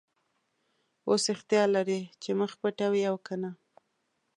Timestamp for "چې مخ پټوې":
2.21-3.03